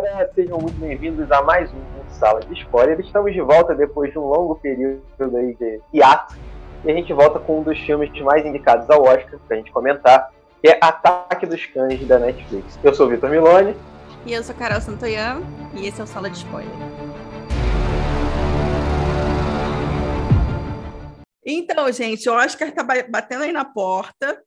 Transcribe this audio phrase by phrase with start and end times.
[0.00, 2.98] galera, sejam muito bem-vindos a mais um Sala de Spoiler.
[3.00, 5.02] Estamos de volta depois de um longo período
[5.36, 6.38] aí de hiato
[6.86, 10.32] e a gente volta com um dos filmes mais indicados ao Oscar pra gente comentar,
[10.62, 12.78] que é Ataque dos Cães da Netflix.
[12.82, 13.76] Eu sou o Vitor Milone.
[14.24, 15.42] E eu sou Carol Santoyan
[15.74, 16.72] e esse é o Sala de Spoiler.
[21.44, 24.42] Então, gente, o Oscar tá batendo aí na porta.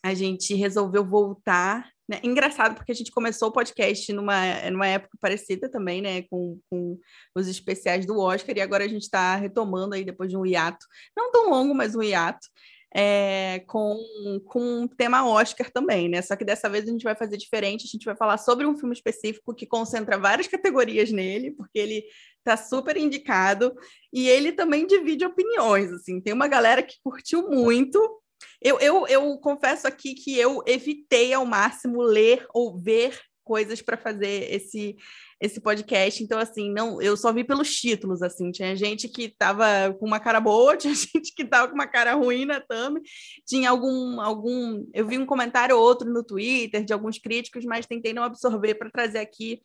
[0.00, 2.18] A gente resolveu voltar né?
[2.24, 6.22] Engraçado, porque a gente começou o podcast numa, numa época parecida também, né?
[6.22, 6.98] Com, com
[7.36, 10.84] os especiais do Oscar, e agora a gente está retomando aí depois de um hiato,
[11.16, 12.48] não tão longo, mas um hiato,
[12.92, 13.96] é, com,
[14.44, 16.20] com um tema Oscar também, né?
[16.20, 18.76] Só que dessa vez a gente vai fazer diferente, a gente vai falar sobre um
[18.76, 22.04] filme específico que concentra várias categorias nele, porque ele
[22.38, 23.72] está super indicado,
[24.12, 28.19] e ele também divide opiniões, assim, tem uma galera que curtiu muito,
[28.60, 33.96] eu, eu, eu confesso aqui que eu evitei ao máximo ler ou ver coisas para
[33.96, 34.96] fazer esse
[35.40, 36.22] esse podcast.
[36.22, 38.52] Então, assim, não, eu só vi pelos títulos, assim.
[38.52, 42.12] Tinha gente que estava com uma cara boa, tinha gente que estava com uma cara
[42.12, 43.00] ruim na thumb,
[43.46, 44.86] tinha algum, algum...
[44.92, 48.74] Eu vi um comentário ou outro no Twitter de alguns críticos, mas tentei não absorver
[48.74, 49.60] para trazer aqui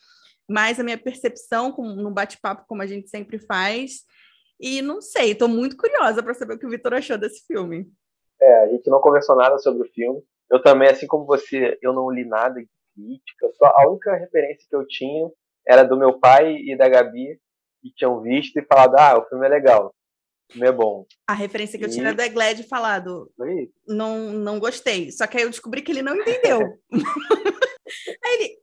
[0.50, 4.04] mais a minha percepção com, num bate-papo, como a gente sempre faz.
[4.60, 7.86] E não sei, estou muito curiosa para saber o que o Vitor achou desse filme.
[8.46, 10.22] É, a gente não conversou nada sobre o filme.
[10.52, 13.50] Eu também, assim como você, eu não li nada de crítica.
[13.58, 15.32] Só a única referência que eu tinha
[15.68, 17.40] era do meu pai e da Gabi,
[17.82, 19.96] que tinham visto e falado: ah, o filme é legal.
[20.48, 21.08] O filme é bom.
[21.28, 23.32] A referência que eu tinha era do Egled falado.
[23.88, 25.12] Não, não gostei.
[25.12, 26.60] Só que aí eu descobri que ele não entendeu.
[28.24, 28.60] aí ele,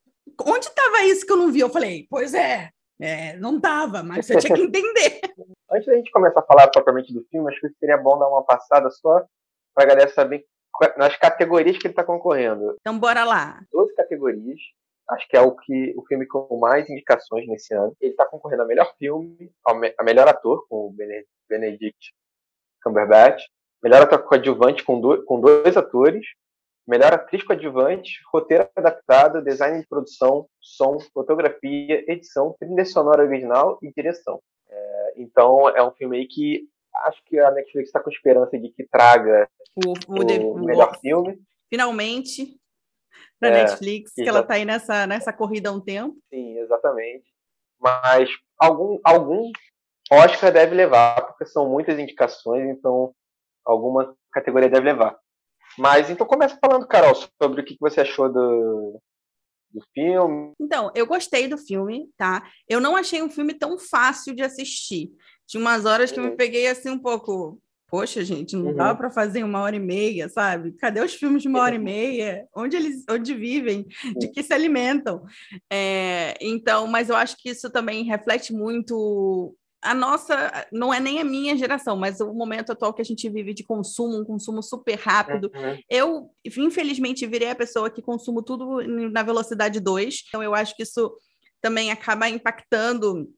[0.47, 1.59] onde estava isso que eu não vi?
[1.59, 5.21] Eu falei, pois é, é não estava, mas você tinha que entender.
[5.73, 8.45] Antes da gente começar a falar propriamente do filme, acho que seria bom dar uma
[8.45, 9.25] passada só
[9.75, 10.45] para a galera saber
[10.97, 12.77] nas categorias que ele está concorrendo.
[12.81, 13.61] Então, bora lá.
[13.73, 14.59] 12 categorias.
[15.11, 17.95] Acho que é o que o filme com mais indicações nesse ano.
[18.01, 19.53] Ele está concorrendo a melhor filme,
[19.99, 20.95] a melhor ator, com o
[21.49, 22.15] Benedict
[22.83, 23.43] Cumberbatch,
[23.83, 26.25] melhor ator coadjuvante com, do, com dois atores,
[26.87, 33.93] melhor atriz coadjuvante, roteiro adaptado, design de produção, som, fotografia, edição, trilha sonora original e
[33.93, 34.41] direção.
[34.69, 36.67] É, então é um filme aí que
[37.05, 41.41] acho que a Netflix está com esperança de que traga o, o, o melhor filme.
[41.69, 42.59] Finalmente,
[43.41, 46.17] para a é, Netflix, que ela está aí nessa, nessa corrida há um tempo.
[46.33, 47.25] Sim, exatamente.
[47.81, 49.51] Mas algum, algum
[50.11, 53.15] Oscar deve levar, porque são muitas indicações, então
[53.65, 55.19] alguma categoria deve levar.
[55.79, 59.01] Mas então começa falando, Carol, sobre o que você achou do,
[59.71, 60.53] do filme.
[60.61, 62.47] Então, eu gostei do filme, tá?
[62.69, 65.11] Eu não achei um filme tão fácil de assistir.
[65.47, 66.37] Tinha umas horas que eu me uhum.
[66.37, 67.59] peguei assim um pouco.
[67.93, 68.75] Poxa, gente, não uhum.
[68.75, 70.73] dava para fazer uma hora e meia, sabe?
[70.73, 72.49] Cadê os filmes de uma hora e meia?
[72.57, 73.87] Onde eles onde vivem?
[74.17, 75.27] De que se alimentam?
[75.71, 81.21] É, então, mas eu acho que isso também reflete muito a nossa, não é nem
[81.21, 84.63] a minha geração, mas o momento atual que a gente vive de consumo, um consumo
[84.63, 85.51] super rápido.
[85.55, 85.79] Uhum.
[85.91, 88.81] Eu, infelizmente, virei a pessoa que consumo tudo
[89.11, 91.15] na velocidade 2, então eu acho que isso
[91.61, 93.29] também acaba impactando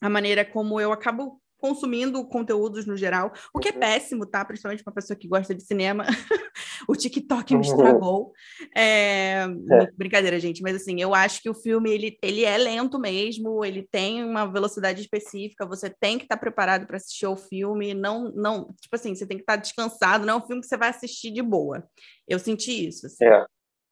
[0.00, 3.80] a maneira como eu acabo consumindo conteúdos no geral, o que é uhum.
[3.80, 4.44] péssimo, tá?
[4.44, 6.04] Principalmente para uma pessoa que gosta de cinema.
[6.88, 7.62] o TikTok me uhum.
[7.62, 8.32] estragou.
[8.76, 9.44] É...
[9.70, 9.90] É.
[9.96, 13.86] Brincadeira, gente, mas assim, eu acho que o filme ele, ele é lento mesmo, ele
[13.90, 18.32] tem uma velocidade específica, você tem que estar tá preparado para assistir o filme, não,
[18.32, 20.76] não, tipo assim, você tem que estar tá descansado, não é um filme que você
[20.76, 21.86] vai assistir de boa.
[22.26, 23.06] Eu senti isso.
[23.06, 23.24] Assim.
[23.24, 23.46] É,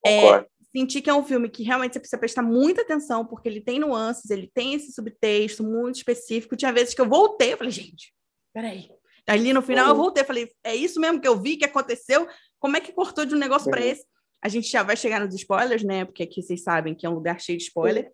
[0.06, 3.62] é, senti que é um filme que realmente você precisa prestar muita atenção, porque ele
[3.62, 6.54] tem nuances, ele tem esse subtexto muito específico.
[6.54, 8.12] Tinha vezes que eu voltei, eu falei, gente,
[8.53, 8.91] peraí.
[9.26, 12.28] Ali no final eu voltei, falei, é isso mesmo que eu vi, que aconteceu?
[12.60, 14.04] Como é que cortou de um negócio para esse?
[14.42, 16.04] A gente já vai chegar nos spoilers, né?
[16.04, 18.12] Porque aqui vocês sabem que é um lugar cheio de spoiler.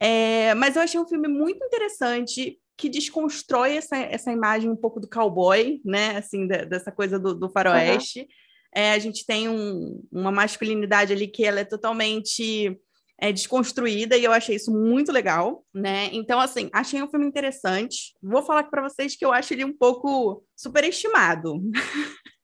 [0.00, 4.98] É, mas eu achei um filme muito interessante que desconstrói essa, essa imagem um pouco
[4.98, 6.16] do cowboy, né?
[6.16, 8.20] Assim, da, dessa coisa do, do faroeste.
[8.20, 8.26] Uhum
[8.74, 12.78] é, a gente tem um, uma masculinidade ali que ela é totalmente
[13.20, 16.08] é, desconstruída e eu achei isso muito legal, né?
[16.12, 18.14] Então, assim, achei um filme interessante.
[18.22, 21.60] Vou falar para vocês que eu acho ele um pouco superestimado.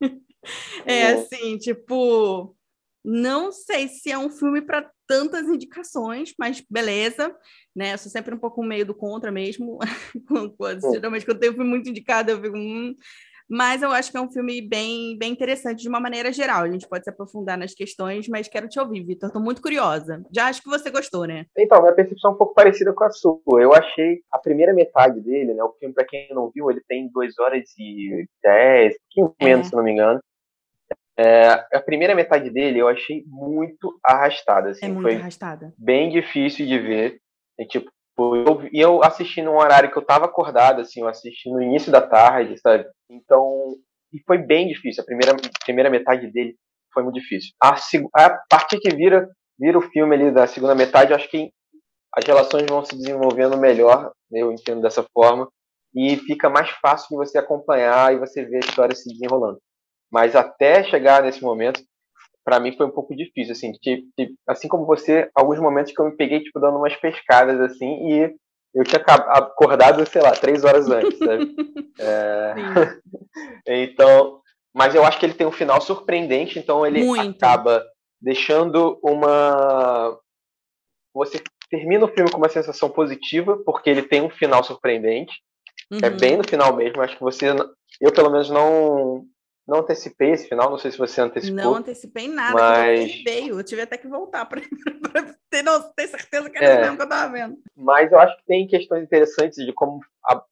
[0.85, 2.56] é assim, tipo,
[3.05, 7.35] não sei se é um filme para tantas indicações, mas beleza,
[7.76, 7.93] né?
[7.93, 9.79] Eu sou sempre um pouco meio do contra mesmo.
[10.93, 12.56] Geralmente, quando tem um filme muito indicado, eu fico.
[12.56, 12.94] Hum,
[13.49, 16.62] mas eu acho que é um filme bem, bem interessante de uma maneira geral.
[16.62, 19.29] A gente pode se aprofundar nas questões, mas quero te ouvir, Vitor.
[19.29, 20.23] Estou muito curiosa.
[20.35, 21.46] Já acho que você gostou, né?
[21.56, 23.38] Então, minha percepção é um pouco parecida com a sua.
[23.58, 25.62] Eu achei a primeira metade dele, né?
[25.62, 29.67] O filme, para quem não viu, ele tem 2 horas e 10, um pouquinho menos,
[29.67, 29.70] é.
[29.70, 30.20] se não me engano.
[31.17, 34.70] É, a primeira metade dele eu achei muito arrastada.
[34.70, 35.73] Assim, é muito foi arrastada.
[35.79, 37.20] Bem difícil de ver.
[37.58, 41.50] E, tipo, eu, e eu assisti num horário que eu tava acordado, assim, eu assisti
[41.50, 42.87] no início da tarde, sabe?
[43.11, 43.75] Então,
[44.12, 45.02] e foi bem difícil.
[45.02, 46.56] A primeira, primeira metade dele
[46.93, 47.50] foi muito difícil.
[47.61, 47.75] A,
[48.14, 49.28] a partir que vira,
[49.58, 51.50] vira o filme ali da segunda metade, eu acho que
[52.16, 55.49] as relações vão se desenvolvendo melhor, eu entendo dessa forma,
[55.93, 59.58] e fica mais fácil de você acompanhar e você ver a história se desenrolando.
[60.11, 61.82] Mas até chegar nesse momento,
[62.44, 64.05] para mim foi um pouco difícil, assim, que,
[64.46, 68.35] assim como você, alguns momentos que eu me peguei, tipo, dando umas pescadas, assim, e
[68.75, 71.55] eu tinha acordado, sei lá, três horas antes, sabe?
[71.96, 72.55] É...
[73.85, 74.41] então,
[74.75, 77.37] mas eu acho que ele tem um final surpreendente, então ele Muito.
[77.37, 77.85] acaba
[78.20, 80.19] deixando uma...
[81.14, 81.40] Você
[81.70, 85.32] termina o filme com uma sensação positiva, porque ele tem um final surpreendente,
[85.93, 86.00] é uhum.
[86.02, 87.47] é bem no final mesmo, acho que você...
[88.00, 89.25] Eu, pelo menos, não
[89.66, 91.56] não antecipei esse final, não sei se você antecipou.
[91.56, 93.22] Não antecipei nada, mas...
[93.22, 93.58] veio.
[93.58, 94.61] Eu tive até que voltar para
[95.50, 96.81] ter, não, ter certeza que era é.
[96.82, 97.56] mesmo que eu estava vendo.
[97.75, 100.00] Mas eu acho que tem questões interessantes de como,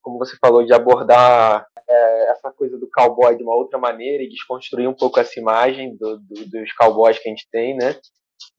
[0.01, 4.29] como você falou, de abordar é, essa coisa do cowboy de uma outra maneira e
[4.29, 7.95] desconstruir um pouco essa imagem do, do, dos cowboys que a gente tem, né?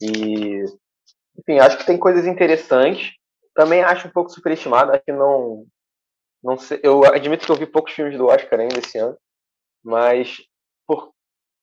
[0.00, 0.64] E,
[1.38, 3.12] enfim, acho que tem coisas interessantes.
[3.56, 5.64] Também acho um pouco superestimado, acho que não.
[6.42, 9.16] Não sei, eu admito que eu vi poucos filmes do Oscar ainda esse ano.
[9.84, 10.42] Mas
[10.86, 11.12] por,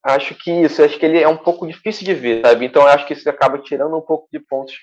[0.03, 2.65] acho que isso, acho que ele é um pouco difícil de ver, sabe?
[2.65, 4.75] Então acho que isso acaba tirando um pouco de pontos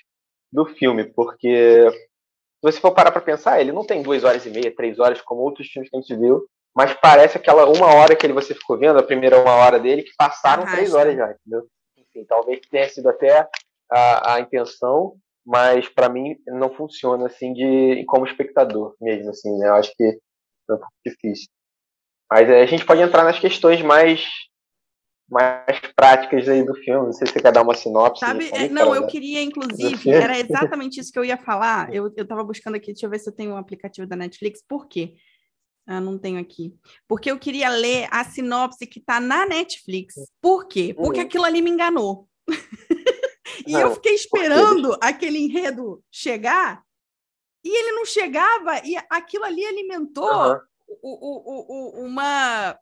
[0.51, 4.49] do filme, porque se você for parar para pensar, ele não tem duas horas e
[4.49, 6.45] meia, três horas, como outros filmes que a gente viu,
[6.75, 10.03] mas parece aquela uma hora que ele você ficou vendo, a primeira uma hora dele,
[10.03, 10.77] que passaram Arrasta.
[10.77, 11.67] três horas já, entendeu?
[11.97, 13.47] Enfim, talvez tenha sido até
[13.91, 15.15] a, a intenção,
[15.45, 19.67] mas para mim não funciona assim de como espectador mesmo, assim, né?
[19.67, 21.47] Eu acho que é um pouco difícil.
[22.31, 24.23] Mas é, a gente pode entrar nas questões mais
[25.29, 27.05] mais práticas aí do filme.
[27.05, 28.25] Não sei se você quer dar uma sinopse.
[28.25, 31.89] Sabe, é, não, eu queria, inclusive, era exatamente isso que eu ia falar.
[31.93, 34.63] Eu, eu tava buscando aqui, deixa eu ver se eu tenho um aplicativo da Netflix.
[34.67, 35.15] Por quê?
[35.87, 36.73] Ah, não tenho aqui.
[37.07, 40.15] Porque eu queria ler a sinopse que tá na Netflix.
[40.41, 40.93] Por quê?
[40.95, 41.25] Porque uhum.
[41.25, 42.27] aquilo ali me enganou.
[43.67, 46.83] e não, eu fiquei esperando aquele enredo chegar
[47.63, 50.59] e ele não chegava e aquilo ali alimentou uhum
[51.01, 52.77] o, o, uma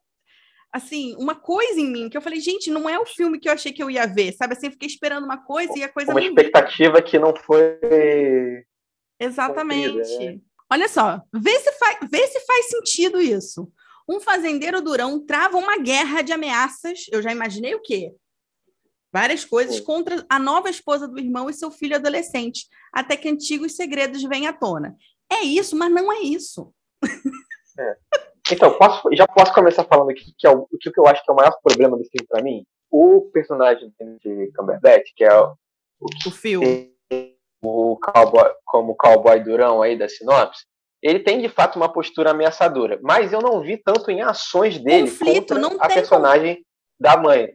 [0.72, 3.54] assim, uma coisa em mim que eu falei, gente, não é o filme que eu
[3.54, 4.54] achei que eu ia ver, sabe?
[4.54, 7.80] Assim, eu fiquei esperando uma coisa e a coisa uma expectativa que não foi
[9.20, 9.94] exatamente.
[9.94, 10.40] Cumprida, né?
[10.70, 13.72] Olha só, vê se faz, vê se faz sentido isso.
[14.08, 17.06] Um fazendeiro durão trava uma guerra de ameaças.
[17.12, 18.14] Eu já imaginei o quê?
[19.12, 19.84] Várias coisas Sim.
[19.84, 24.48] contra a nova esposa do irmão e seu filho adolescente, até que antigos segredos vêm
[24.48, 24.96] à tona.
[25.32, 26.74] É isso, mas não é isso.
[27.78, 27.96] É.
[28.52, 31.30] Então, posso, já posso começar falando aqui que é o, o que eu acho que
[31.30, 32.66] é o maior problema do filme para mim.
[32.90, 35.54] O personagem de Cumberbatch, que é o,
[36.00, 36.62] o, o Phil.
[37.62, 40.66] o cowboy, como cowboy durão aí da sinopse,
[41.02, 45.10] ele tem de fato uma postura ameaçadora, mas eu não vi tanto em ações dele
[45.10, 46.66] Conflito, contra a personagem como...
[47.00, 47.54] da mãe.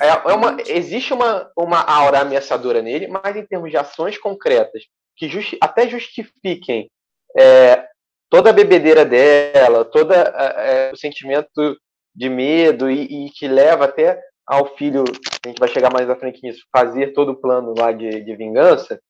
[0.00, 4.84] É, é, uma, existe uma, uma aura ameaçadora nele, mas em termos de ações concretas
[5.16, 6.90] que justi até justifiquem
[7.38, 7.86] é,
[8.34, 11.78] toda a bebedeira dela, todo é, o sentimento
[12.12, 15.04] de medo e, e, que leva até ao filho,
[15.44, 18.36] a gente vai chegar mais à frente nisso, fazer todo o plano lá de, de
[18.36, 19.00] vingança,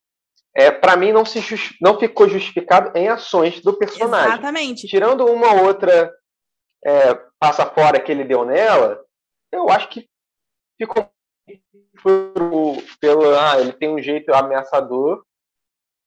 [0.54, 1.40] é, para mim não, se
[1.81, 4.28] não ficou justificado em ações do personagem.
[4.28, 4.87] Exatamente.
[4.87, 6.12] Tirando uma outra
[6.85, 9.02] é, passa fora que ele deu nela,
[9.50, 10.07] eu acho que
[10.78, 11.09] ficou
[12.02, 15.25] pelo, pelo ah, ele tem um jeito ameaçador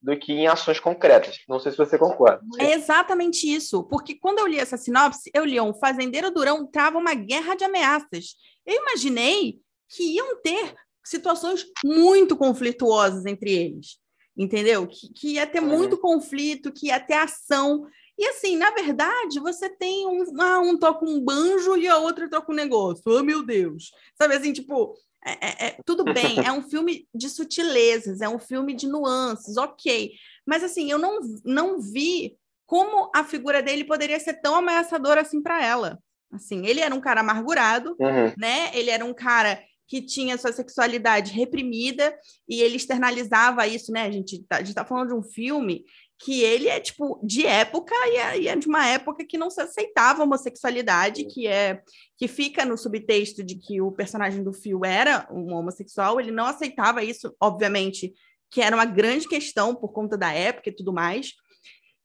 [0.07, 1.39] do que em ações concretas.
[1.49, 2.39] Não sei se você concorda.
[2.57, 6.97] É exatamente isso, porque quando eu li essa sinopse, eu li um fazendeiro durão trava
[6.97, 8.35] uma guerra de ameaças.
[8.65, 9.59] Eu imaginei
[9.89, 10.73] que iam ter
[11.03, 13.97] situações muito conflituosas entre eles,
[14.37, 14.87] entendeu?
[14.87, 15.67] Que, que ia ter uhum.
[15.67, 17.85] muito conflito, que ia ter ação.
[18.17, 22.29] E assim, na verdade, você tem um, ah, um toca um banjo e a outra
[22.29, 23.03] toca um negócio.
[23.05, 23.91] Oh, meu Deus!
[24.17, 24.95] Sabe assim, tipo,
[25.25, 29.57] é, é, é, tudo bem, é um filme de sutilezas, é um filme de nuances,
[29.57, 30.11] ok.
[30.45, 35.41] Mas assim, eu não, não vi como a figura dele poderia ser tão ameaçadora assim
[35.41, 35.99] para ela.
[36.31, 38.33] Assim, ele era um cara amargurado, uhum.
[38.37, 38.71] né?
[38.73, 42.13] Ele era um cara que tinha sua sexualidade reprimida
[42.47, 44.03] e ele externalizava isso, né?
[44.03, 45.85] A gente tá, a gente tá falando de um filme
[46.19, 49.49] que ele é tipo de época e é, e é, de uma época que não
[49.49, 51.81] se aceitava a homossexualidade, que é
[52.17, 56.45] que fica no subtexto de que o personagem do Phil era um homossexual, ele não
[56.45, 58.13] aceitava isso, obviamente,
[58.49, 61.33] que era uma grande questão por conta da época e tudo mais.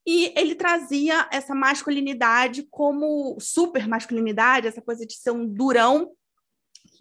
[0.06, 6.10] E ele trazia essa masculinidade como super masculinidade, essa coisa de ser um durão,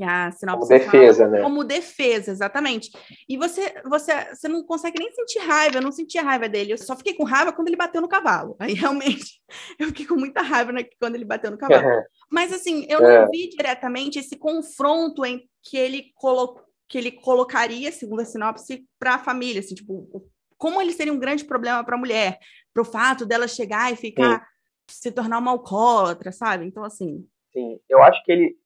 [0.01, 1.41] que a sinopse como defesa, fala, né?
[1.43, 2.89] Como defesa, exatamente.
[3.29, 6.73] E você, você, você não consegue nem sentir raiva, eu não senti raiva dele.
[6.73, 8.55] Eu só fiquei com raiva quando ele bateu no cavalo.
[8.59, 9.39] Aí realmente
[9.77, 12.03] eu fiquei com muita raiva né, quando ele bateu no cavalo.
[12.31, 13.21] Mas assim, eu É.
[13.21, 18.85] não vi diretamente esse confronto em que ele colocou que ele colocaria, segundo a sinopse,
[18.99, 22.37] para a família, assim, tipo, como ele seria um grande problema para a mulher,
[22.73, 24.45] para o fato dela chegar e ficar
[24.89, 26.65] se tornar uma alcoólatra, sabe?
[26.65, 28.57] Então assim, Sim, eu acho que ele,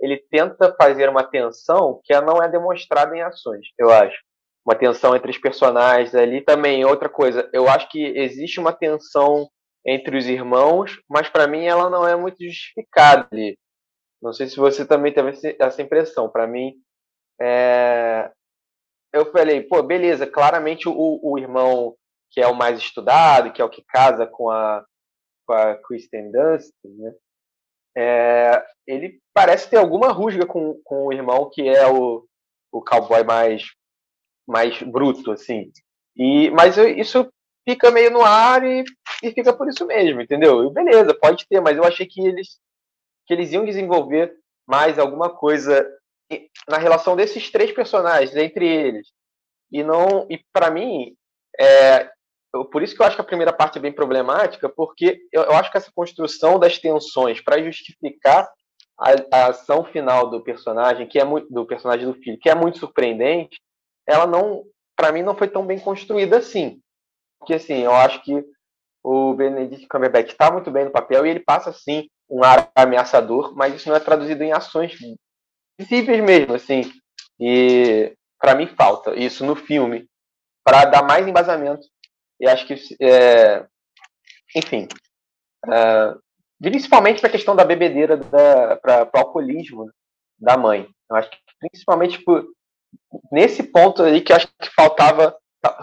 [0.00, 4.18] ele tenta fazer uma tensão que não é demonstrada em ações, eu acho.
[4.66, 6.84] Uma tensão entre os personagens ali também.
[6.84, 9.48] Outra coisa, eu acho que existe uma tensão
[9.86, 13.58] entre os irmãos, mas para mim ela não é muito justificada ali.
[14.22, 16.30] Não sei se você também teve essa impressão.
[16.30, 16.74] Para mim,
[17.38, 18.30] é...
[19.12, 21.94] eu falei, pô, beleza, claramente o, o irmão
[22.34, 24.84] que é o mais estudado, que é o que casa com a,
[25.46, 27.12] com a Kristen Dunst, né?
[27.96, 32.26] É, ele parece ter alguma rusga com, com o irmão que é o,
[32.72, 33.62] o cowboy mais
[34.46, 35.70] mais bruto assim.
[36.16, 37.28] E mas isso
[37.66, 38.84] fica meio no ar e,
[39.22, 40.64] e fica por isso mesmo entendeu?
[40.64, 42.58] E beleza pode ter mas eu achei que eles
[43.26, 44.34] que eles iam desenvolver
[44.66, 45.88] mais alguma coisa
[46.68, 49.08] na relação desses três personagens entre eles.
[49.70, 51.14] E não e para mim
[51.58, 52.10] é,
[52.62, 55.70] por isso que eu acho que a primeira parte é bem problemática, porque eu, acho
[55.72, 58.48] que essa construção das tensões para justificar
[58.98, 62.54] a, a ação final do personagem, que é muito do personagem do filho, que é
[62.54, 63.58] muito surpreendente,
[64.06, 64.62] ela não,
[64.94, 66.80] para mim, não foi tão bem construída assim.
[67.40, 68.44] Porque assim, eu acho que
[69.02, 73.54] o Benedict Cumberbatch está muito bem no papel e ele passa assim um ar ameaçador,
[73.54, 74.96] mas isso não é traduzido em ações
[75.78, 76.90] visíveis mesmo, assim.
[77.40, 80.06] E para mim falta isso no filme
[80.64, 81.86] para dar mais embasamento
[82.40, 83.66] e acho que, é,
[84.56, 84.88] enfim,
[85.70, 86.14] é,
[86.60, 89.90] principalmente para a questão da bebedeira, para o alcoolismo
[90.38, 90.88] da mãe.
[91.10, 92.46] Eu acho que principalmente por,
[93.30, 95.36] nesse ponto aí que acho que faltava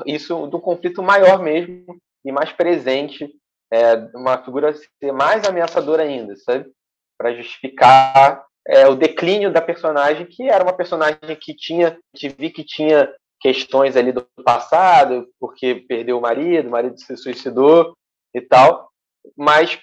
[0.06, 3.32] isso do conflito maior mesmo e mais presente,
[3.72, 6.70] é, uma figura ser mais ameaçadora ainda, sabe?
[7.18, 12.52] Para justificar é, o declínio da personagem, que era uma personagem que tinha, te vi
[12.52, 13.12] que tinha
[13.42, 17.98] questões ali do passado, porque perdeu o marido, o marido se suicidou
[18.34, 18.90] e tal,
[19.36, 19.80] mas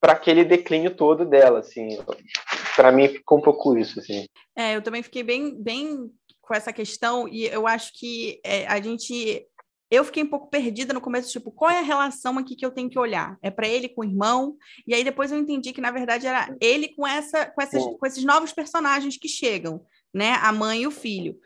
[0.00, 1.98] para aquele declínio todo dela, assim,
[2.76, 4.24] para mim ficou um pouco isso, assim.
[4.56, 8.80] É, eu também fiquei bem, bem com essa questão e eu acho que é, a
[8.80, 9.44] gente,
[9.90, 12.70] eu fiquei um pouco perdida no começo, tipo, qual é a relação aqui que eu
[12.70, 13.36] tenho que olhar?
[13.42, 14.56] É para ele com o irmão?
[14.86, 18.06] E aí depois eu entendi que na verdade era ele com essa, com, essas, com
[18.06, 20.38] esses novos personagens que chegam, né?
[20.40, 21.36] A mãe e o filho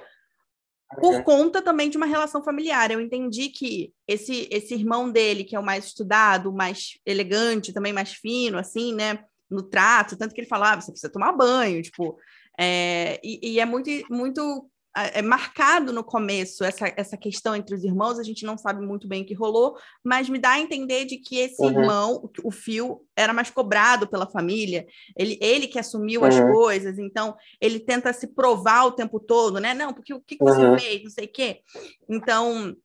[1.00, 2.90] por conta também de uma relação familiar.
[2.90, 7.92] Eu entendi que esse, esse irmão dele, que é o mais estudado, mais elegante, também
[7.92, 9.24] mais fino, assim, né?
[9.50, 12.18] No trato, tanto que ele falava, você precisa tomar banho, tipo.
[12.58, 17.82] É, e, e, é muito, muito é marcado no começo essa, essa questão entre os
[17.82, 21.04] irmãos, a gente não sabe muito bem o que rolou, mas me dá a entender
[21.04, 21.68] de que esse uhum.
[21.80, 24.86] irmão, o Phil, era mais cobrado pela família,
[25.16, 26.26] ele, ele que assumiu uhum.
[26.28, 29.74] as coisas, então ele tenta se provar o tempo todo, né?
[29.74, 30.78] Não, porque o que, que você uhum.
[30.78, 31.60] fez, não sei o quê.
[32.08, 32.76] Então,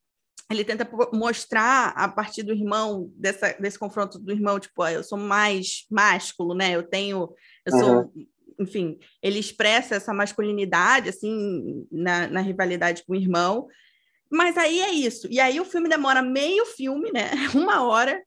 [0.50, 5.18] ele tenta mostrar a partir do irmão, dessa, desse confronto do irmão, tipo, eu sou
[5.18, 6.72] mais másculo, né?
[6.72, 7.30] Eu tenho,
[7.66, 8.12] eu sou
[8.60, 13.68] enfim, ele expressa essa masculinidade, assim, na, na, rivalidade com o irmão.
[14.30, 15.28] Mas aí é isso.
[15.32, 17.32] E aí o filme demora meio filme, né?
[17.56, 18.22] Uma hora,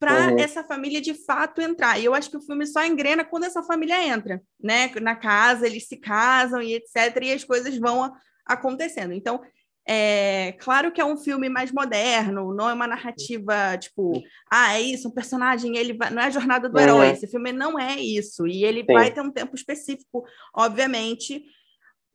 [0.00, 0.38] para uhum.
[0.38, 2.00] essa família de fato entrar.
[2.00, 4.90] E eu acho que o filme só engrena quando essa família entra, né?
[5.00, 7.16] Na casa, eles se casam e etc.
[7.22, 8.10] E as coisas vão
[8.46, 9.12] acontecendo.
[9.12, 9.40] Então,
[9.86, 14.80] é claro que é um filme mais moderno, não é uma narrativa tipo, ah, é
[14.80, 16.82] isso, um personagem, ele vai, não é a jornada do uhum.
[16.82, 17.10] herói.
[17.10, 18.92] Esse filme não é isso, e ele Sim.
[18.92, 21.44] vai ter um tempo específico, obviamente,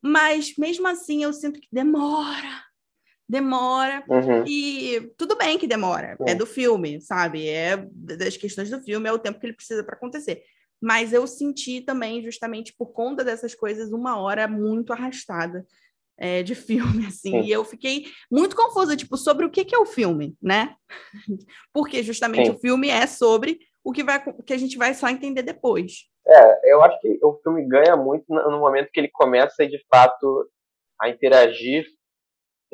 [0.01, 2.63] mas mesmo assim eu sinto que demora,
[3.27, 4.43] demora, uhum.
[4.48, 6.27] e tudo bem que demora, uhum.
[6.29, 7.48] é do filme, sabe?
[7.48, 10.43] É das questões do filme, é o tempo que ele precisa para acontecer.
[10.79, 15.65] Mas eu senti também, justamente por conta dessas coisas, uma hora muito arrastada
[16.17, 17.41] é, de filme, assim, Sim.
[17.41, 20.75] e eu fiquei muito confusa, tipo, sobre o que, que é o filme, né?
[21.74, 22.51] Porque justamente Sim.
[22.51, 26.10] o filme é sobre o que, vai, que a gente vai só entender depois.
[26.27, 30.50] É, eu acho que o filme ganha muito no momento que ele começa, de fato,
[31.00, 31.86] a interagir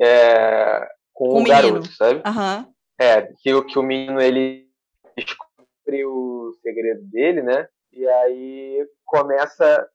[0.00, 2.22] é, com, com, o, garoto, sabe?
[2.26, 2.72] Uhum.
[2.98, 4.66] É, que, o, que o menino, ele
[5.16, 7.68] descobre o segredo dele, né?
[7.92, 9.86] E aí começa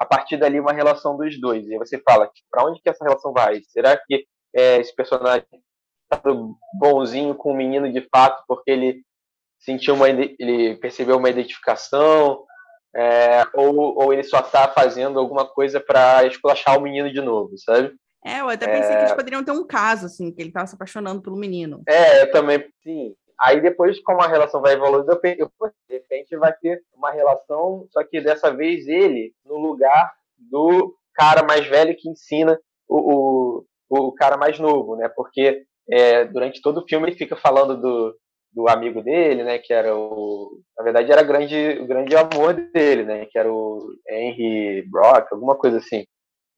[0.00, 1.68] a partir dali uma relação dos dois.
[1.68, 3.60] E você fala, para onde que essa relação vai?
[3.64, 4.24] Será que
[4.56, 5.46] é, esse personagem
[6.08, 6.20] tá
[6.80, 9.02] bonzinho com o menino de fato porque ele
[9.60, 12.44] sentiu uma ele percebeu uma identificação
[12.96, 17.56] é, ou, ou ele só tá fazendo alguma coisa para esculachar o menino de novo,
[17.58, 17.94] sabe?
[18.24, 18.96] É, eu até pensei é...
[18.96, 21.82] que eles poderiam ter um caso, assim, que ele tava se apaixonando pelo menino.
[21.86, 23.14] É, eu também, sim.
[23.40, 25.46] Aí depois, como a relação vai evoluindo, eu pensei,
[25.88, 31.42] de repente vai ter uma relação, só que dessa vez ele no lugar do cara
[31.42, 35.08] mais velho que ensina o, o, o cara mais novo, né?
[35.08, 38.14] Porque é, durante todo o filme ele fica falando do,
[38.52, 39.58] do amigo dele, né?
[39.58, 40.60] Que era o.
[40.76, 43.26] Na verdade, era grande, o grande amor dele, né?
[43.26, 46.04] Que era o Henry Brock, alguma coisa assim.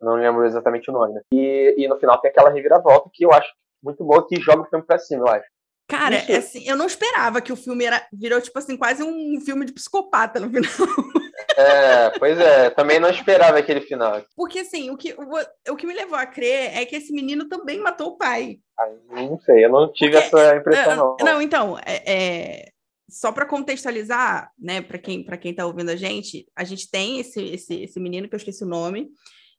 [0.00, 1.20] Não lembro exatamente o nome, né?
[1.32, 4.68] E, e no final tem aquela reviravolta que eu acho muito boa que joga o
[4.68, 5.46] filme pra cima, eu acho.
[5.88, 9.40] Cara, é assim, eu não esperava que o filme era, virou, tipo assim, quase um
[9.40, 10.96] filme de psicopata no final.
[11.56, 14.24] É, pois é, também não esperava aquele final.
[14.34, 17.48] Porque, assim, o que, o, o que me levou a crer é que esse menino
[17.48, 18.58] também matou o pai.
[19.10, 21.16] não sei, eu não tive Porque, essa impressão, não.
[21.20, 22.72] Não, então, é, é
[23.12, 27.20] só para contextualizar, né, para quem para quem tá ouvindo a gente, a gente tem
[27.20, 29.10] esse, esse, esse menino que eu esqueci o nome,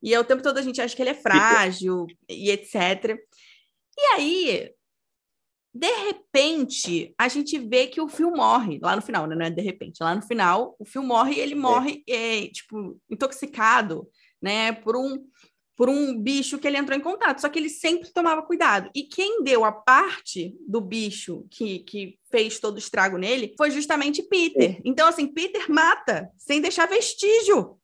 [0.02, 3.18] e o tempo todo a gente acha que ele é frágil e etc.
[3.98, 4.72] E aí,
[5.74, 9.36] de repente, a gente vê que o Phil morre lá no final, né?
[9.36, 11.58] Não é de repente, lá no final, o Phil morre e ele é.
[11.58, 12.44] morre, é.
[12.44, 14.08] É, tipo, intoxicado,
[14.40, 14.72] né?
[14.72, 15.26] Por um,
[15.76, 17.42] por um bicho que ele entrou em contato.
[17.42, 18.90] Só que ele sempre tomava cuidado.
[18.94, 23.72] E quem deu a parte do bicho que, que fez todo o estrago nele foi
[23.72, 24.80] justamente Peter.
[24.86, 27.80] Então, assim, Peter mata sem deixar vestígio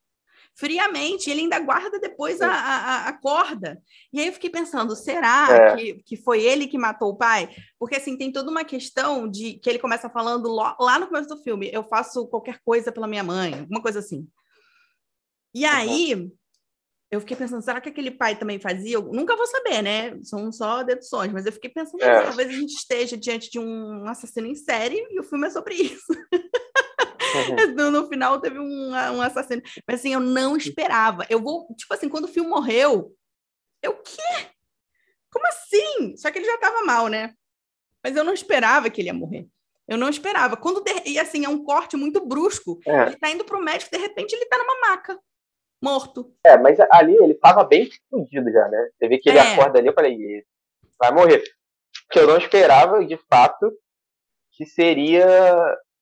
[0.60, 3.82] friamente, ele ainda guarda depois a, a, a, corda.
[4.12, 5.76] E aí eu fiquei pensando, será é.
[5.78, 7.50] que, que foi ele que matou o pai?
[7.80, 11.42] Porque assim, tem toda uma questão de que ele começa falando lá no começo do
[11.42, 14.28] filme, eu faço qualquer coisa pela minha mãe, alguma coisa assim.
[15.56, 16.30] E aí
[17.10, 18.96] eu fiquei pensando, será que aquele pai também fazia?
[18.96, 20.22] Eu nunca vou saber, né?
[20.24, 22.24] São só deduções, mas eu fiquei pensando, é.
[22.24, 25.76] talvez a gente esteja diante de um assassino em série e o filme é sobre
[25.76, 26.06] isso.
[27.76, 27.92] Uhum.
[27.92, 29.62] no, final teve um, um assassino.
[29.88, 31.26] Mas assim, eu não esperava.
[31.30, 33.14] Eu vou, tipo assim, quando o filme morreu,
[33.82, 34.48] eu, quê?
[35.32, 36.18] Como assim?
[36.18, 37.34] Só que ele já tava mal, né?
[38.04, 39.48] Mas eu não esperava que ele ia morrer.
[39.88, 40.56] Eu não esperava.
[40.56, 40.92] Quando de...
[41.06, 42.80] E assim, é um corte muito brusco.
[42.86, 43.08] É.
[43.08, 45.20] Ele tá indo pro médico, de repente ele tá numa maca,
[45.84, 46.34] morto.
[46.46, 48.90] É, mas ali ele tava bem escondido já, né?
[48.94, 49.54] Você vê que ele é.
[49.54, 50.46] acorda ali, eu falei,
[50.98, 51.44] vai morrer.
[52.12, 53.72] Que eu não esperava, de fato,
[54.52, 55.26] que seria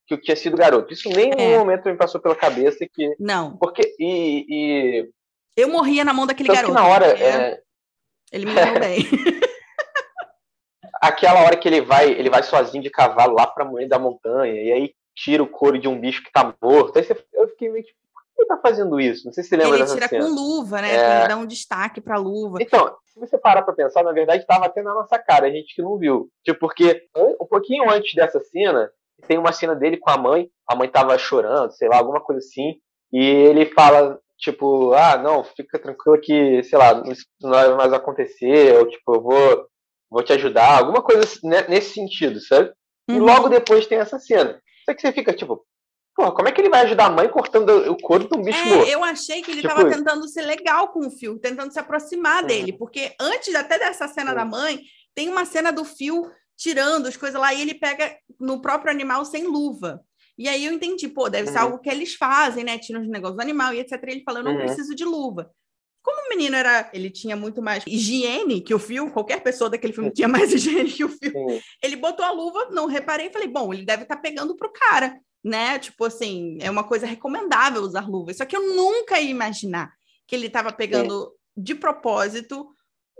[0.08, 0.94] que eu tinha sido garoto.
[0.94, 1.58] Isso nem em é.
[1.58, 3.16] momento me passou pela cabeça que.
[3.20, 3.58] Não.
[3.58, 3.96] Porque.
[4.00, 4.46] E.
[4.50, 5.10] e...
[5.56, 6.68] Eu morria na mão daquele garoto.
[6.68, 7.08] Que na hora.
[7.08, 7.60] É...
[8.32, 9.06] Ele me levou bem.
[11.02, 14.54] Aquela hora que ele vai, ele vai sozinho de cavalo lá pra moer da montanha,
[14.54, 16.98] e aí tira o couro de um bicho que tá morto.
[16.98, 19.26] Aí você, eu fiquei meio tipo, por que ele tá fazendo isso?
[19.26, 20.26] Não sei se você lembra ele dessa tira cena.
[20.26, 20.96] com luva, né?
[20.96, 21.20] É...
[21.20, 22.58] Pra dar um destaque pra luva.
[22.62, 25.76] Então, se você parar pra pensar, na verdade tava até na nossa cara, a gente
[25.76, 26.30] que não viu.
[26.44, 27.08] Tipo, porque
[27.40, 28.92] um pouquinho antes dessa cena,
[29.28, 32.40] tem uma cena dele com a mãe, a mãe tava chorando, sei lá, alguma coisa
[32.40, 32.76] assim,
[33.12, 37.94] e ele fala, tipo, ah, não, fica tranquilo que, sei lá, isso não vai mais
[37.94, 39.68] acontecer, ou tipo, eu vou,
[40.10, 41.26] vou te ajudar, alguma coisa
[41.68, 42.72] nesse sentido, sabe?
[43.10, 43.16] Uhum.
[43.16, 44.62] E logo depois tem essa cena.
[44.86, 45.66] Só que você fica, tipo,
[46.18, 48.58] Porra, como é que ele vai ajudar a mãe cortando o corpo de um bicho
[48.58, 48.90] é, morto?
[48.90, 49.96] Eu achei que ele estava tipo...
[49.96, 52.48] tentando ser legal com o Phil, tentando se aproximar uhum.
[52.48, 54.36] dele, porque antes até dessa cena uhum.
[54.36, 54.82] da mãe,
[55.14, 56.28] tem uma cena do Phil
[56.58, 60.04] tirando as coisas lá e ele pega no próprio animal sem luva.
[60.38, 61.54] E aí eu entendi, pô, deve uhum.
[61.54, 62.78] ser algo que eles fazem, né?
[62.78, 63.94] Tiram os negócios do animal e etc.
[63.94, 64.66] E ele falou, eu não uhum.
[64.66, 65.52] preciso de luva.
[66.04, 69.94] Como o menino era, ele tinha muito mais higiene que o fio, qualquer pessoa daquele
[69.94, 71.34] filme tinha mais higiene que o fio.
[71.36, 71.60] Uhum.
[71.82, 75.20] Ele botou a luva, não reparei, falei, bom, ele deve estar tá pegando pro cara,
[75.44, 75.80] né?
[75.80, 78.38] Tipo assim, é uma coisa recomendável usar luvas.
[78.38, 79.92] Só que eu nunca ia imaginar
[80.28, 82.70] que ele estava pegando de propósito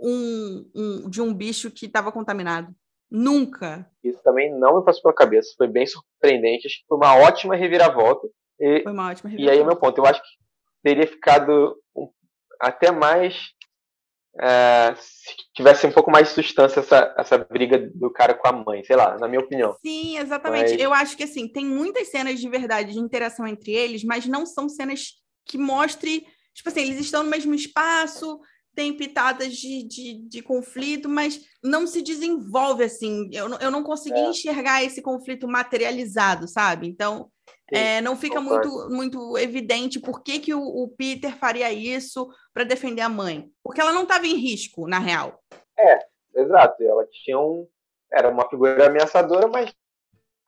[0.00, 2.74] um, um, de um bicho que estava contaminado.
[3.10, 3.90] Nunca.
[4.04, 5.54] Isso também não me passou pela cabeça.
[5.56, 6.66] Foi bem surpreendente.
[6.66, 8.28] Acho que foi uma ótima reviravolta.
[8.60, 9.54] E, foi uma ótima reviravolta.
[9.54, 10.28] E aí, o meu ponto, eu acho que
[10.82, 11.76] teria ficado
[12.60, 13.52] até mais.
[14.40, 18.52] É, se tivesse um pouco mais de substância essa, essa briga do cara com a
[18.52, 19.76] mãe, sei lá, na minha opinião.
[19.84, 20.72] Sim, exatamente.
[20.72, 20.80] Mas...
[20.80, 24.46] Eu acho que assim, tem muitas cenas de verdade de interação entre eles, mas não
[24.46, 28.38] são cenas que mostre, tipo assim, eles estão no mesmo espaço,
[28.78, 33.28] tem pitadas de, de, de, conflito, mas não se desenvolve assim.
[33.32, 34.28] Eu, eu não consegui é.
[34.28, 36.86] enxergar esse conflito materializado, sabe?
[36.86, 37.28] Então,
[37.72, 42.62] é, não fica muito, muito evidente por que, que o, o Peter faria isso para
[42.62, 43.50] defender a mãe.
[43.64, 45.42] Porque ela não estava em risco, na real.
[45.76, 45.98] É,
[46.36, 46.80] exato.
[46.80, 47.66] Ela tinha um.
[48.12, 49.74] Era uma figura ameaçadora, mas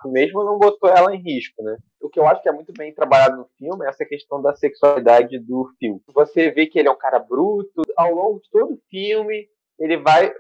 [0.09, 1.77] mesmo não botou ela em risco, né?
[2.01, 4.55] O que eu acho que é muito bem trabalhado no filme é essa questão da
[4.55, 6.01] sexualidade do filme.
[6.15, 9.97] Você vê que ele é um cara bruto, ao longo de todo o filme, ele
[9.97, 10.33] vai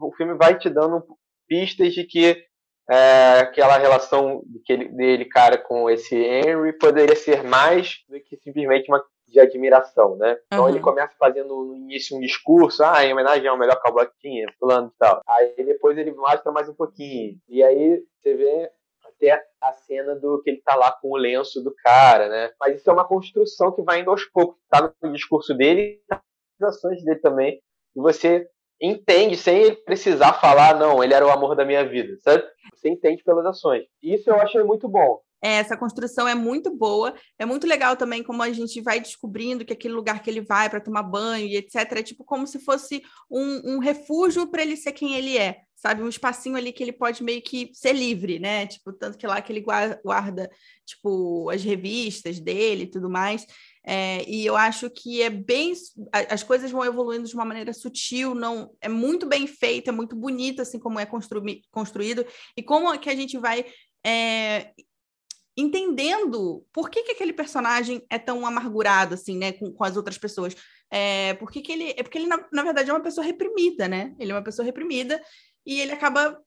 [0.00, 1.04] o filme vai te dando
[1.46, 2.44] pistas de que
[2.90, 8.88] é, aquela relação que dele, cara, com esse Henry poderia ser mais do que simplesmente
[8.88, 10.38] uma de admiração, né?
[10.46, 10.68] Então uhum.
[10.68, 14.46] ele começa fazendo no início um discurso, ah, em homenagem ao melhor cowboy que tinha,
[14.58, 15.22] fulano e tal.
[15.26, 17.38] Aí depois ele mostra mais um pouquinho.
[17.48, 18.70] E aí você vê
[19.22, 22.50] até a cena do que ele tá lá com o lenço do cara, né?
[22.58, 24.60] Mas isso é uma construção que vai indo aos poucos.
[24.68, 26.20] Tá no discurso dele, tá
[26.58, 27.60] nas ações dele também.
[27.94, 28.48] E você
[28.80, 32.42] entende sem ele precisar falar, não, ele era o amor da minha vida, sabe?
[32.74, 33.84] Você entende pelas ações.
[34.02, 35.20] Isso eu achei muito bom.
[35.42, 37.14] É, essa construção é muito boa.
[37.36, 40.70] É muito legal também como a gente vai descobrindo que aquele lugar que ele vai
[40.70, 41.74] para tomar banho e etc.
[41.92, 46.00] é tipo como se fosse um, um refúgio para ele ser quem ele é, sabe?
[46.00, 48.68] Um espacinho ali que ele pode meio que ser livre, né?
[48.68, 50.48] Tipo, tanto que lá que ele guarda,
[50.86, 53.44] tipo, as revistas dele e tudo mais.
[53.84, 55.72] É, e eu acho que é bem.
[56.30, 60.14] As coisas vão evoluindo de uma maneira sutil, não é muito bem feito, é muito
[60.14, 62.24] bonito, assim como é constru, construído,
[62.56, 63.64] e como que a gente vai
[64.06, 64.72] é,
[65.56, 70.18] entendendo por que, que aquele personagem é tão amargurado assim, né, com, com as outras
[70.18, 70.56] pessoas.
[70.90, 73.88] É, por que, que ele é porque ele na, na verdade é uma pessoa reprimida,
[73.88, 74.14] né?
[74.18, 75.22] Ele é uma pessoa reprimida
[75.64, 76.38] e ele acaba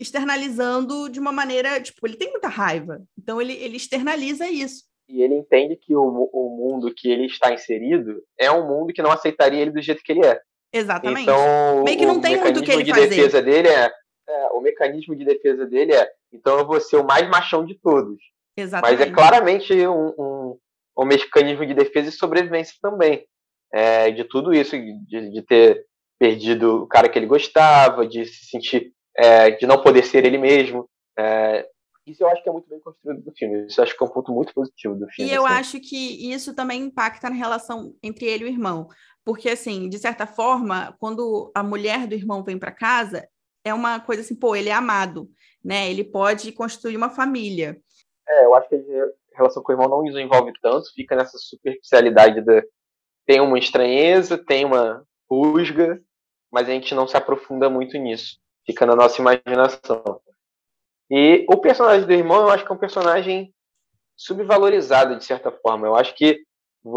[0.00, 3.02] externalizando de uma maneira, tipo, ele tem muita raiva.
[3.18, 4.84] Então ele, ele externaliza isso.
[5.08, 9.02] E ele entende que o, o mundo que ele está inserido é um mundo que
[9.02, 10.40] não aceitaria ele do jeito que ele é.
[10.72, 11.22] Exatamente.
[11.22, 13.08] Então, Meio que não tem muito o que ele de fazer.
[13.08, 13.90] defesa dele é,
[14.28, 17.74] é, o mecanismo de defesa dele é, então eu vou ser o mais machão de
[17.80, 18.20] todos.
[18.60, 18.98] Exatamente.
[18.98, 20.58] Mas é claramente um, um,
[20.98, 23.24] um mecanismo de defesa e sobrevivência também.
[23.72, 25.84] É, de tudo isso, de, de, ter
[26.18, 30.38] perdido o cara que ele gostava, de se sentir, é, de não poder ser ele
[30.38, 30.88] mesmo.
[31.18, 31.68] É,
[32.06, 33.66] isso eu acho que é muito bem construído do filme.
[33.66, 35.30] Isso eu acho que é um ponto muito positivo do filme.
[35.30, 35.54] E eu assim.
[35.54, 38.88] acho que isso também impacta na relação entre ele e o irmão.
[39.24, 43.28] Porque, assim, de certa forma, quando a mulher do irmão vem para casa,
[43.62, 45.30] é uma coisa assim, pô, ele é amado,
[45.62, 45.90] né?
[45.90, 47.78] Ele pode construir uma família.
[48.28, 52.42] É, eu acho que a relação com o irmão não desenvolve tanto, fica nessa superficialidade
[52.42, 52.68] de
[53.26, 56.00] tem uma estranheza, tem uma rusga,
[56.50, 58.38] mas a gente não se aprofunda muito nisso.
[58.64, 60.20] Fica na nossa imaginação.
[61.10, 63.54] E o personagem do irmão, eu acho que é um personagem
[64.16, 65.86] subvalorizado de certa forma.
[65.86, 66.42] Eu acho que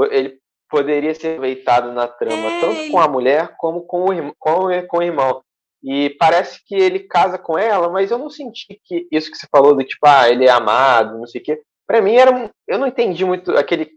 [0.10, 0.40] ele
[0.70, 2.62] poderia ser aproveitado na trama, é...
[2.62, 5.44] tanto com a mulher como com o, com, com o irmão.
[5.84, 9.48] E parece que ele casa com ela, mas eu não senti que isso que você
[9.52, 11.62] falou do tipo, ah, ele é amado, não sei o quê.
[11.88, 12.50] Pra mim era um.
[12.68, 13.92] Eu não entendi muito aquele.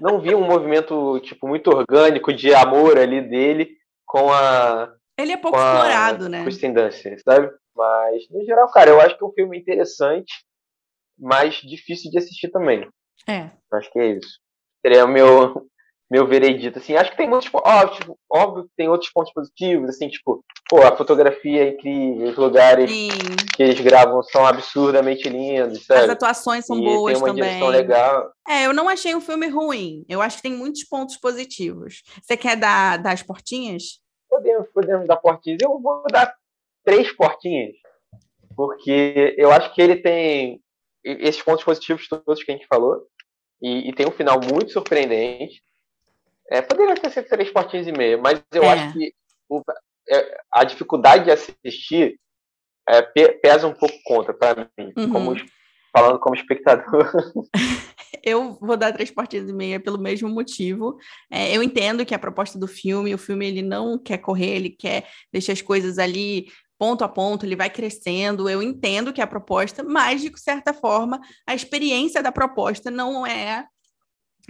[0.00, 4.92] Não vi um movimento, tipo, muito orgânico de amor ali dele com a.
[5.18, 6.42] Ele é pouco explorado, né?
[6.42, 7.50] Kristen Dunst, sabe?
[7.76, 10.32] Mas, no geral, cara, eu acho que é um filme interessante,
[11.18, 12.88] mas difícil de assistir também.
[13.28, 13.50] É.
[13.72, 14.38] Acho que é isso.
[14.84, 15.66] Seria o meu,
[16.14, 19.90] meu veredito, assim, acho que tem muitos, ó, tipo, óbvio que tem outros pontos positivos,
[19.90, 23.08] assim, tipo, pô, a fotografia é incrível, os lugares Sim.
[23.56, 26.02] que eles gravam são absurdamente lindos, sabe?
[26.02, 27.42] As atuações são e boas tem uma também.
[27.42, 28.30] direção legal.
[28.46, 32.04] É, eu não achei um filme ruim, eu acho que tem muitos pontos positivos.
[32.22, 33.98] Você quer dar, dar as portinhas?
[34.30, 35.58] Podemos, podemos dar portinhas.
[35.60, 36.32] Eu vou dar
[36.84, 37.74] três portinhas,
[38.54, 40.60] porque eu acho que ele tem
[41.02, 43.02] esses pontos positivos todos que a gente falou,
[43.60, 45.60] e, e tem um final muito surpreendente,
[46.50, 48.68] é, poderia ter sido três portinhos e meio, mas eu é.
[48.68, 49.14] acho que
[49.48, 49.62] o,
[50.08, 52.18] é, a dificuldade de assistir
[52.88, 55.10] é, pesa um pouco contra para mim, uhum.
[55.10, 55.36] como,
[55.92, 57.10] falando como espectador.
[58.22, 60.98] eu vou dar três portinhos e meia pelo mesmo motivo.
[61.30, 64.70] É, eu entendo que a proposta do filme, o filme ele não quer correr, ele
[64.70, 66.46] quer deixar as coisas ali
[66.78, 68.48] ponto a ponto, ele vai crescendo.
[68.48, 73.26] Eu entendo que é a proposta, mas de certa forma a experiência da proposta não
[73.26, 73.66] é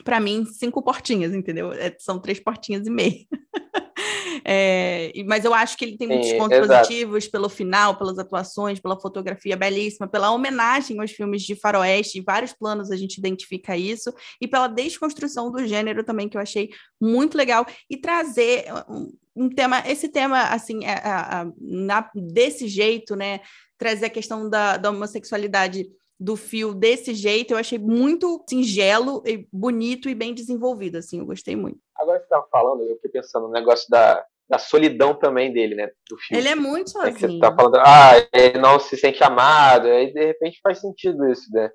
[0.02, 1.72] para mim, cinco portinhas, entendeu?
[1.72, 3.24] É, são três portinhas e meia.
[4.44, 6.88] é, mas eu acho que ele tem muitos Sim, pontos exato.
[6.88, 12.24] positivos pelo final, pelas atuações, pela fotografia belíssima, pela homenagem aos filmes de faroeste, em
[12.24, 16.70] vários planos a gente identifica isso, e pela desconstrução do gênero também, que eu achei
[17.00, 23.14] muito legal, e trazer um, um tema, esse tema, assim, é, é, na, desse jeito,
[23.14, 23.40] né,
[23.78, 25.86] trazer a questão da, da homossexualidade
[26.18, 31.26] do fio desse jeito, eu achei muito singelo, e bonito e bem desenvolvido, assim, eu
[31.26, 31.78] gostei muito.
[31.96, 35.74] Agora que você estava falando, eu fiquei pensando no negócio da, da solidão também dele,
[35.74, 36.40] né, do filme.
[36.40, 37.10] Ele é muito sozinho.
[37.10, 40.80] É que você tá falando, ah, ele não se sente amado, aí de repente faz
[40.80, 41.70] sentido isso, né?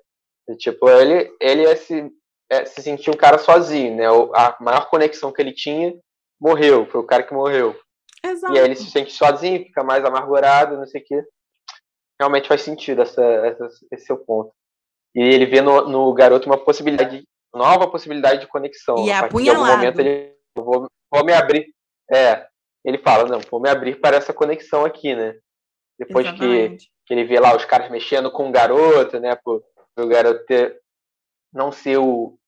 [0.48, 2.10] E, tipo, ele, ele é se,
[2.50, 4.06] é, se sentir um cara sozinho, né?
[4.34, 5.94] A maior conexão que ele tinha
[6.40, 7.78] morreu, foi o cara que morreu.
[8.24, 8.54] Exato.
[8.54, 11.24] E aí ele se sente sozinho, fica mais amargurado, não sei o quê
[12.20, 14.52] realmente faz sentido essa, essa, esse seu ponto.
[15.14, 19.04] E ele vê no, no garoto uma possibilidade, nova possibilidade de conexão.
[19.04, 19.42] E é apunhalado.
[19.42, 21.74] Em algum momento ele vou, vou me abrir.
[22.12, 22.46] É,
[22.84, 25.36] ele fala, não, vou me abrir para essa conexão aqui, né?
[26.00, 29.36] depois que, que ele vê lá os caras mexendo com o garoto, né?
[29.36, 29.62] Pro,
[29.94, 30.80] pro garoto ter,
[31.52, 32.38] não ser o,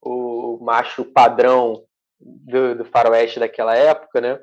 [0.00, 1.84] o macho padrão
[2.18, 4.40] do, do faroeste daquela época, né?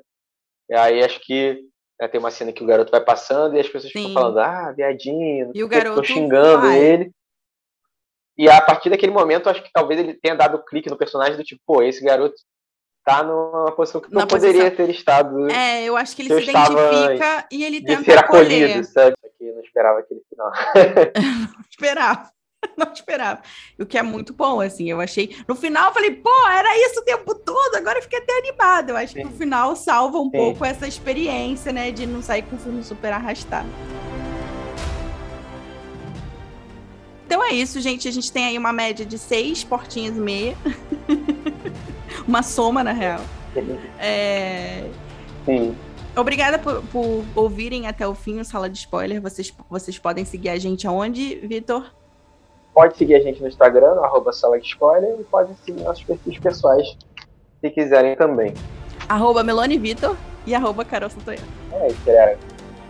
[0.70, 1.64] E aí acho que
[2.00, 4.00] né, tem uma cena que o garoto vai passando e as pessoas Sim.
[4.00, 6.80] ficam falando, ah, viadinho, e o garoto xingando vai.
[6.80, 7.12] ele.
[8.38, 11.44] E a partir daquele momento, acho que talvez ele tenha dado clique no personagem do
[11.44, 12.36] tipo, pô, esse garoto
[13.04, 15.50] tá numa posição que não poderia ter estado.
[15.52, 18.70] É, eu acho que ele se identifica e ele tenta ser acolher.
[18.70, 19.16] acolhido, sabe?
[19.26, 20.52] Aqui não esperava aquele final.
[21.54, 22.32] não esperava.
[22.78, 23.42] Não esperava.
[23.80, 24.90] O que é muito bom, assim.
[24.90, 25.36] Eu achei.
[25.48, 28.92] No final, eu falei, pô, era isso o tempo todo, agora eu fiquei até animada.
[28.92, 29.20] Eu acho Sim.
[29.20, 30.32] que no final salva um Sim.
[30.32, 33.70] pouco essa experiência, né, de não sair com o filme super arrastado.
[37.26, 38.08] Então é isso, gente.
[38.08, 40.58] A gente tem aí uma média de seis portinhas e meia.
[42.28, 43.22] uma soma, na real.
[44.00, 44.90] É...
[45.46, 45.76] Sim.
[46.16, 49.22] Obrigada por, por, ouvirem até o fim o Sala de Spoiler.
[49.22, 51.99] Vocês, vocês podem seguir a gente aonde, Vitor?
[52.74, 56.40] Pode seguir a gente no Instagram, arroba Sala de Spoiler, e pode seguir nossos perfis
[56.40, 56.98] pessoais,
[57.60, 58.54] se quiserem também.
[59.08, 61.48] Arroba Melone Vitor e arroba Carol Santoyana.
[61.74, 62.38] É isso, galera.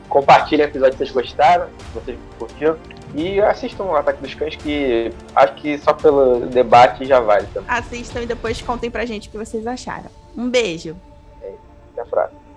[0.09, 2.77] Compartilhem o episódio se vocês gostaram, se vocês curtiram.
[3.15, 7.69] E assistam o Ataque dos Cães, que acho que só pelo debate já vale também.
[7.69, 10.11] Assistam e depois contem pra gente o que vocês acharam.
[10.37, 10.95] Um beijo.
[11.41, 11.53] É,
[11.91, 12.48] até a próxima.